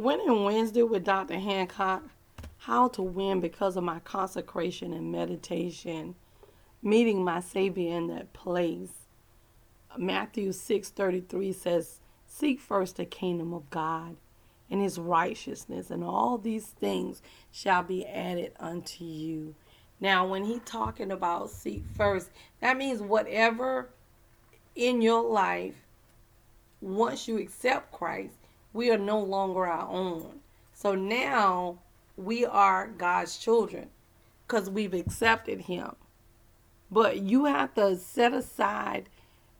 [0.00, 1.38] Winning Wednesday with Dr.
[1.38, 2.02] Hancock.
[2.56, 6.14] How to win because of my consecration and meditation.
[6.82, 8.94] Meeting my Savior in that place.
[9.98, 14.16] Matthew 6:33 says, "Seek first the kingdom of God
[14.70, 17.20] and his righteousness, and all these things
[17.52, 19.54] shall be added unto you."
[20.00, 22.30] Now, when he talking about seek first,
[22.60, 23.90] that means whatever
[24.74, 25.84] in your life
[26.80, 28.39] once you accept Christ,
[28.72, 30.40] we are no longer our own.
[30.74, 31.78] So now
[32.16, 33.88] we are God's children
[34.46, 35.94] because we've accepted Him.
[36.90, 39.08] But you have to set aside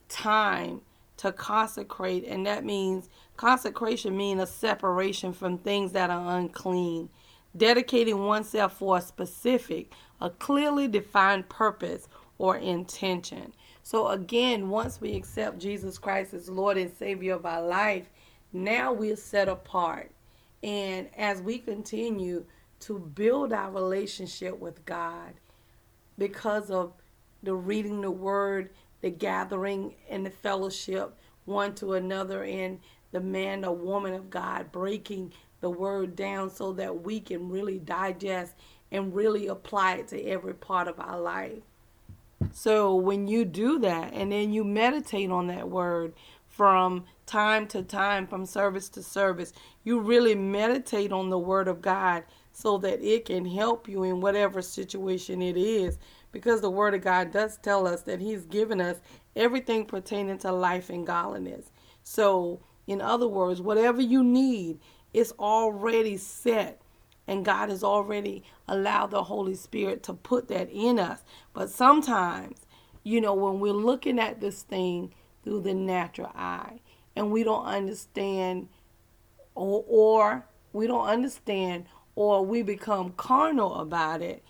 [0.09, 0.81] time
[1.19, 7.09] to consecrate, and that means consecration means a separation from things that are unclean,
[7.57, 13.53] dedicating oneself for a specific, a clearly defined purpose or intention.
[13.83, 18.09] So, again, once we accept Jesus Christ as Lord and Savior of our life,
[18.53, 20.11] now we're set apart.
[20.63, 22.45] And as we continue
[22.81, 25.35] to build our relationship with God
[26.19, 26.93] because of
[27.43, 28.71] the reading the Word,
[29.01, 32.79] the gathering and the fellowship one to another, and
[33.13, 37.79] the man or woman of God breaking the Word down so that we can really
[37.79, 38.55] digest
[38.93, 41.63] and really apply it to every part of our life.
[42.53, 46.15] So when you do that and then you meditate on that word
[46.51, 49.53] from time to time, from service to service,
[49.85, 54.21] you really meditate on the word of God so that it can help you in
[54.21, 55.99] whatever situation it is.
[56.33, 58.99] Because the word of God does tell us that He's given us
[59.35, 61.71] everything pertaining to life and godliness.
[62.03, 64.81] So, in other words, whatever you need
[65.15, 66.83] is already set
[67.27, 71.23] and God has already allowed the Holy Spirit to put that in us.
[71.53, 72.59] But sometimes,
[73.05, 75.15] you know, when we're looking at this thing
[75.45, 76.81] through the natural eye
[77.17, 78.69] and we don't understand
[79.55, 84.45] or, or we don't understand or we become carnal about it,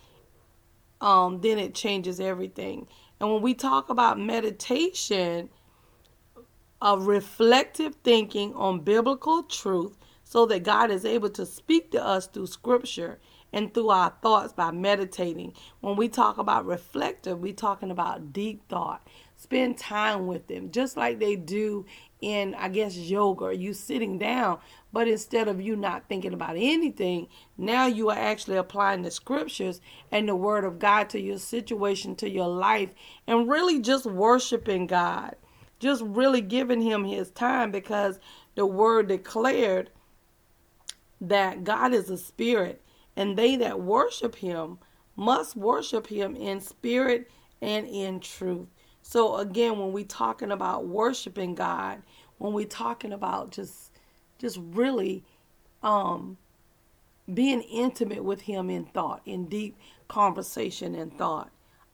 [1.01, 2.87] um, then it changes everything.
[3.21, 5.51] And when we talk about meditation,
[6.81, 12.27] of reflective thinking on biblical truth so that God is able to speak to us
[12.27, 13.19] through scripture
[13.53, 15.53] and through our thoughts by meditating.
[15.81, 19.07] When we talk about reflective, we're talking about deep thought.
[19.41, 21.87] Spend time with them, just like they do
[22.21, 23.57] in, I guess, yoga.
[23.57, 24.59] You sitting down,
[24.93, 29.81] but instead of you not thinking about anything, now you are actually applying the scriptures
[30.13, 32.91] and the word of God to your situation, to your life,
[33.27, 35.37] and really just worshiping God.
[35.79, 38.21] Just really giving him his time because
[38.57, 39.89] the word declared
[41.19, 42.83] that God is a spirit,
[43.17, 44.81] and they that worship him
[45.17, 47.31] must worship him in spirit
[47.63, 48.69] and in truth.
[49.03, 52.03] So again, when we talking about worshiping God,
[52.39, 53.93] when we talking about just
[54.39, 55.25] just really
[55.83, 56.39] um
[57.33, 59.77] being intimate with him in thought, in deep
[60.09, 61.51] conversation and thought,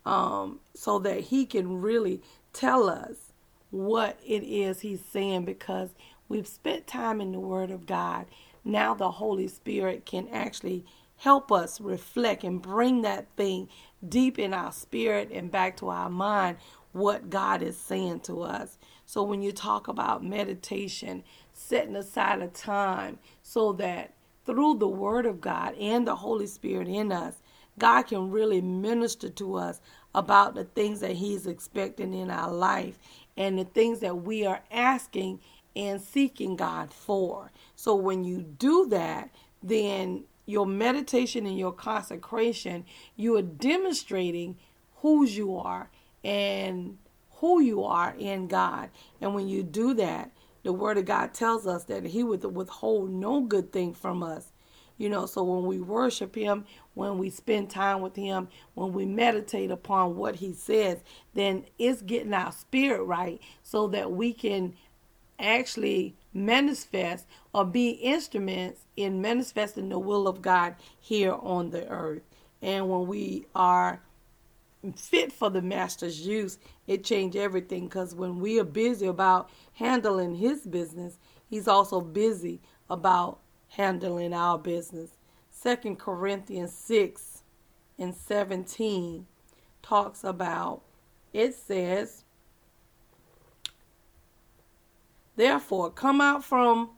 [0.06, 2.22] um, so that he can really
[2.52, 3.32] tell us
[3.70, 5.90] what it is he's saying because
[6.28, 8.26] we've spent time in the Word of God.
[8.64, 10.84] Now the Holy Spirit can actually
[11.18, 13.68] help us reflect and bring that thing
[14.06, 16.56] deep in our spirit and back to our mind
[16.96, 18.78] what God is saying to us.
[19.06, 24.14] So when you talk about meditation, setting aside a time so that
[24.46, 27.36] through the Word of God and the Holy Spirit in us,
[27.78, 29.80] God can really minister to us
[30.14, 32.98] about the things that He's expecting in our life
[33.36, 35.40] and the things that we are asking
[35.76, 37.52] and seeking God for.
[37.76, 39.30] So when you do that,
[39.62, 42.86] then your meditation and your consecration,
[43.16, 44.56] you are demonstrating
[44.96, 45.90] whose you are
[46.26, 46.98] and
[47.36, 48.90] who you are in God.
[49.20, 50.32] And when you do that,
[50.64, 54.50] the Word of God tells us that He would withhold no good thing from us.
[54.98, 56.64] You know, so when we worship Him,
[56.94, 60.98] when we spend time with Him, when we meditate upon what He says,
[61.34, 64.74] then it's getting our spirit right so that we can
[65.38, 72.22] actually manifest or be instruments in manifesting the will of God here on the earth.
[72.60, 74.00] And when we are
[74.92, 80.34] fit for the master's use, it changed everything because when we are busy about handling
[80.34, 81.18] his business,
[81.48, 83.38] he's also busy about
[83.68, 85.10] handling our business.
[85.50, 87.42] Second Corinthians 6
[87.98, 89.26] and 17
[89.82, 90.82] talks about
[91.32, 92.24] it says
[95.36, 96.90] Therefore, come out from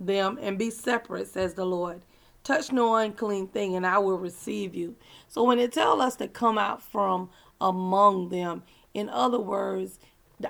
[0.00, 2.02] them and be separate, says the Lord.
[2.44, 4.96] Touch no unclean thing, and I will receive you.
[5.28, 7.28] So when it tells us to come out from
[7.60, 8.62] among them,
[8.94, 9.98] in other words,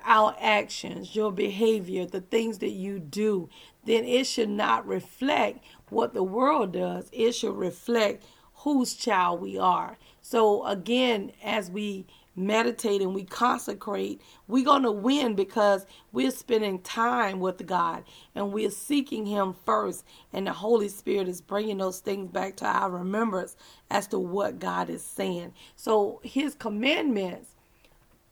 [0.05, 3.49] our actions, your behavior, the things that you do,
[3.85, 7.08] then it should not reflect what the world does.
[7.12, 8.25] It should reflect
[8.55, 9.99] whose child we are.
[10.20, 12.06] So again, as we
[12.38, 18.05] meditate and we consecrate, we're going to win because we're spending time with God
[18.35, 20.05] and we're seeking Him first.
[20.32, 23.56] And the Holy Spirit is bringing those things back to our remembrance
[23.90, 25.52] as to what God is saying.
[25.76, 27.56] So His commandments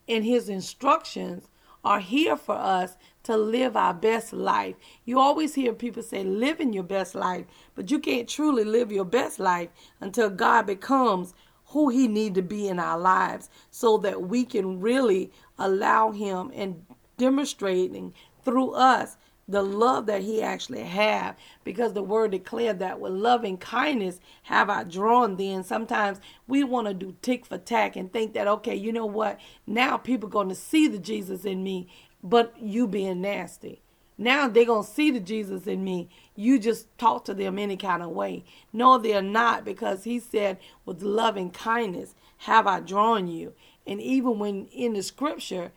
[0.09, 1.49] and His instructions
[1.85, 4.75] are here for us to live our best life.
[5.05, 9.05] You always hear people say, living your best life, but you can't truly live your
[9.05, 9.69] best life
[10.00, 11.35] until God becomes
[11.69, 16.51] who he need to be in our lives so that we can really allow him
[16.55, 16.85] and
[17.17, 18.15] demonstrating
[18.45, 19.17] through us
[19.49, 21.37] the love that he actually have.
[21.65, 26.65] Because the word declared that with loving kindness have I drawn thee and sometimes we
[26.65, 29.39] want to do tick for tack and think that okay you know what?
[29.67, 31.89] Now people going to see the Jesus in me
[32.23, 33.83] but you being nasty
[34.19, 36.09] now they're going to see the Jesus in me.
[36.35, 38.45] You just talk to them any kind of way.
[38.73, 43.53] No, they're not because he said, with loving kindness have I drawn you.
[43.87, 45.73] And even when in the scripture,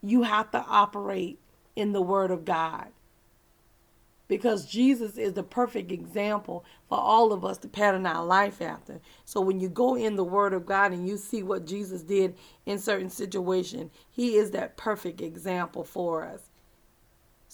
[0.00, 1.40] you have to operate
[1.74, 2.88] in the word of God.
[4.28, 9.00] Because Jesus is the perfect example for all of us to pattern our life after.
[9.24, 12.34] So when you go in the word of God and you see what Jesus did
[12.64, 16.40] in certain situations, he is that perfect example for us.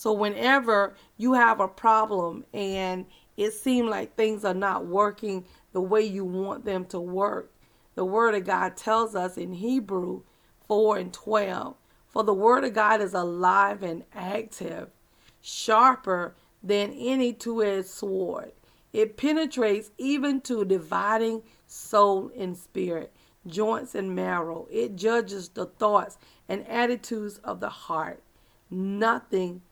[0.02, 3.06] So whenever you have a problem and
[3.36, 7.52] it seems like things are not working the way you want them to work,
[7.94, 10.22] the word of God tells us in Hebrew
[10.66, 11.76] 4 and 12,
[12.08, 14.88] for the word of God is alive and active,
[15.40, 16.34] sharper
[16.64, 18.50] than any two-edged sword.
[18.92, 23.14] It penetrates even to dividing soul and spirit,
[23.46, 24.66] joints and marrow.
[24.68, 28.20] It judges the thoughts and attitudes of the heart.
[28.68, 29.62] Nothing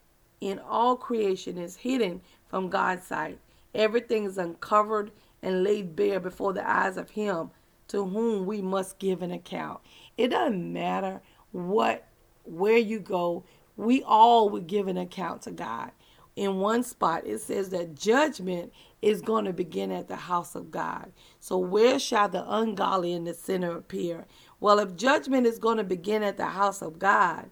[0.41, 3.39] in all creation is hidden from God's sight.
[3.75, 5.11] Everything is uncovered
[5.43, 7.51] and laid bare before the eyes of Him
[7.89, 9.81] to whom we must give an account.
[10.17, 11.21] It doesn't matter
[11.53, 12.07] what,
[12.45, 13.45] where you go,
[13.77, 15.91] we all would give an account to God.
[16.37, 18.73] In one spot, it says that judgment
[19.03, 21.13] is going to begin at the house of God.
[21.41, 24.27] So, where shall the ungodly and the sinner appear?
[24.61, 27.51] Well, if judgment is going to begin at the house of God,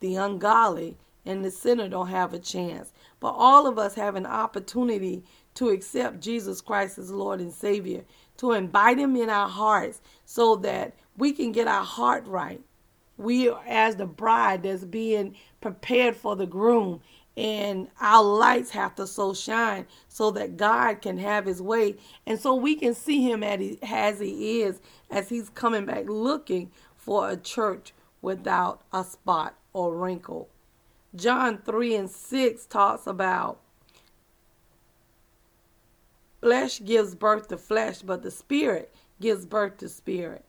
[0.00, 2.92] the ungodly and the sinner don't have a chance.
[3.20, 5.24] But all of us have an opportunity
[5.54, 8.04] to accept Jesus Christ as Lord and Savior,
[8.38, 12.60] to invite Him in our hearts so that we can get our heart right.
[13.18, 17.00] We, as the bride that's being prepared for the groom,
[17.36, 21.96] and our lights have to so shine so that God can have His way,
[22.26, 24.80] and so we can see Him as He is,
[25.10, 27.92] as He's coming back looking for a church
[28.22, 30.48] without a spot or wrinkle
[31.14, 33.60] John 3 and 6 talks about
[36.40, 40.44] flesh gives birth to flesh, but the spirit gives birth to spirit.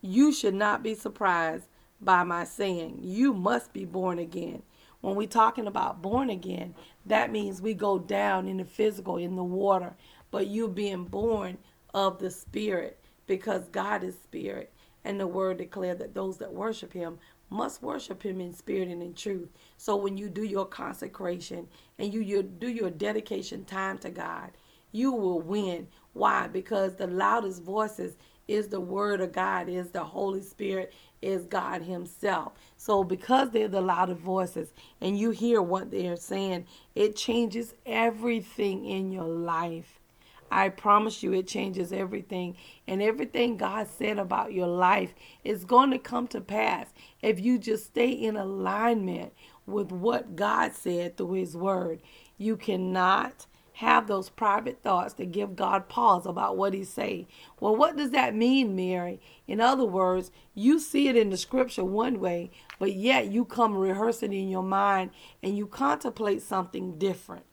[0.00, 1.66] You should not be surprised
[2.00, 4.62] by my saying, You must be born again.
[5.00, 6.74] When we're talking about born again,
[7.06, 9.94] that means we go down in the physical, in the water,
[10.30, 11.58] but you being born
[11.94, 14.72] of the spirit because God is spirit.
[15.04, 17.18] And the word declared that those that worship him
[17.50, 19.48] must worship him in spirit and in truth.
[19.76, 21.68] So when you do your consecration
[21.98, 24.50] and you, you do your dedication time to God,
[24.92, 25.88] you will win.
[26.12, 26.48] Why?
[26.48, 28.16] Because the loudest voices
[28.48, 32.54] is the word of God, is the Holy Spirit, is God Himself.
[32.76, 38.84] So because they're the loudest voices and you hear what they're saying, it changes everything
[38.86, 40.00] in your life.
[40.50, 42.56] I promise you, it changes everything.
[42.86, 45.14] And everything God said about your life
[45.44, 46.86] is going to come to pass
[47.22, 49.32] if you just stay in alignment
[49.66, 52.00] with what God said through His Word.
[52.38, 57.28] You cannot have those private thoughts to give God pause about what He say.
[57.60, 59.20] Well, what does that mean, Mary?
[59.46, 62.50] In other words, you see it in the Scripture one way,
[62.80, 65.10] but yet you come rehearsing in your mind
[65.44, 67.44] and you contemplate something different.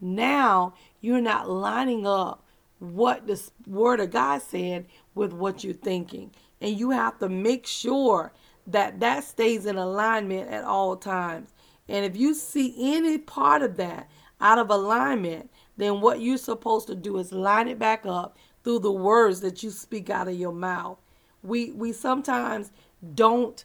[0.00, 2.44] Now you're not lining up
[2.78, 6.32] what the word of God said with what you're thinking.
[6.60, 8.32] And you have to make sure
[8.66, 11.54] that that stays in alignment at all times.
[11.88, 14.10] And if you see any part of that
[14.40, 18.80] out of alignment, then what you're supposed to do is line it back up through
[18.80, 20.98] the words that you speak out of your mouth.
[21.42, 22.72] We we sometimes
[23.14, 23.64] don't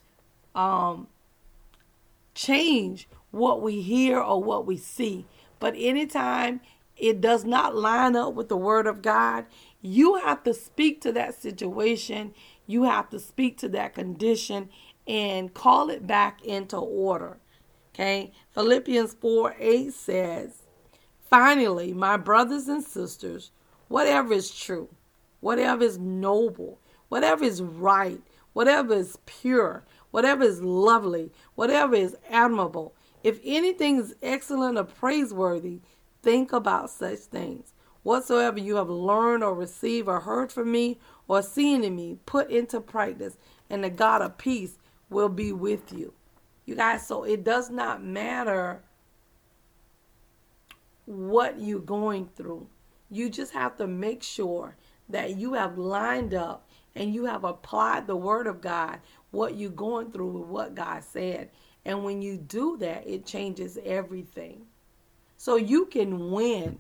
[0.54, 1.08] um,
[2.36, 5.26] change what we hear or what we see.
[5.62, 6.60] But anytime
[6.98, 9.46] it does not line up with the word of God,
[9.80, 12.34] you have to speak to that situation.
[12.66, 14.70] You have to speak to that condition
[15.08, 17.38] and call it back into order.
[17.94, 18.34] Okay?
[18.50, 20.64] Philippians 4 8 says,
[21.30, 23.52] Finally, my brothers and sisters,
[23.88, 24.90] whatever is true,
[25.42, 28.20] whatever is noble, whatever is right,
[28.54, 35.80] whatever is pure, whatever is lovely, whatever is admirable, if anything is excellent or praiseworthy,
[36.22, 37.74] think about such things.
[38.04, 42.50] Whatsoever you have learned or received or heard from me or seen in me, put
[42.50, 43.38] into practice,
[43.70, 44.78] and the God of peace
[45.10, 46.14] will be with you.
[46.66, 48.84] You guys, so it does not matter
[51.06, 52.68] what you're going through.
[53.10, 54.76] You just have to make sure
[55.10, 59.00] that you have lined up and you have applied the word of God,
[59.32, 61.50] what you're going through with what God said.
[61.86, 64.66] And when you do that, it changes everything.
[65.38, 66.80] So you can win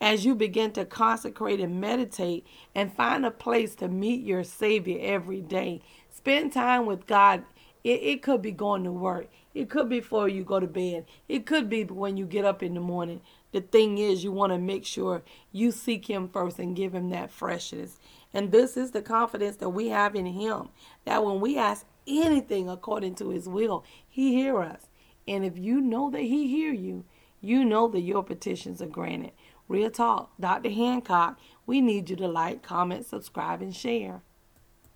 [0.00, 4.98] as you begin to consecrate and meditate and find a place to meet your Savior
[5.00, 5.82] every day.
[6.10, 7.44] Spend time with God.
[7.84, 9.28] It, it could be going to work.
[9.52, 11.06] It could be before you go to bed.
[11.28, 13.20] It could be when you get up in the morning.
[13.52, 17.10] The thing is, you want to make sure you seek Him first and give Him
[17.10, 17.98] that freshness.
[18.32, 20.68] And this is the confidence that we have in Him
[21.04, 24.86] that when we ask anything according to His will, He hear us.
[25.26, 27.04] And if you know that He hear you,
[27.40, 29.32] you know that your petitions are granted.
[29.68, 30.70] Real talk, Dr.
[30.70, 34.22] Hancock, we need you to like, comment, subscribe, and share.